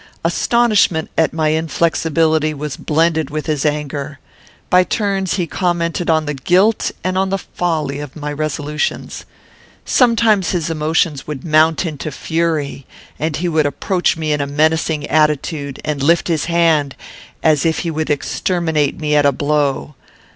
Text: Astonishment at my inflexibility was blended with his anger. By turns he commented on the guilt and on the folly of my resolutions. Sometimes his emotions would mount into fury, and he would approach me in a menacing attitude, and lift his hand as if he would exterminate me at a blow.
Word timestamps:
Astonishment 0.25 1.11
at 1.15 1.31
my 1.31 1.49
inflexibility 1.49 2.55
was 2.55 2.75
blended 2.75 3.29
with 3.29 3.45
his 3.45 3.67
anger. 3.67 4.17
By 4.71 4.83
turns 4.83 5.35
he 5.35 5.45
commented 5.45 6.09
on 6.09 6.25
the 6.25 6.33
guilt 6.33 6.89
and 7.03 7.19
on 7.19 7.29
the 7.29 7.37
folly 7.37 7.99
of 7.99 8.15
my 8.15 8.33
resolutions. 8.33 9.25
Sometimes 9.85 10.49
his 10.53 10.71
emotions 10.71 11.27
would 11.27 11.45
mount 11.45 11.85
into 11.85 12.11
fury, 12.11 12.87
and 13.19 13.35
he 13.35 13.47
would 13.47 13.67
approach 13.67 14.17
me 14.17 14.31
in 14.33 14.41
a 14.41 14.47
menacing 14.47 15.05
attitude, 15.05 15.79
and 15.85 16.01
lift 16.01 16.29
his 16.29 16.45
hand 16.45 16.95
as 17.43 17.63
if 17.63 17.77
he 17.85 17.91
would 17.91 18.09
exterminate 18.09 18.99
me 18.99 19.15
at 19.15 19.27
a 19.27 19.31
blow. 19.31 19.93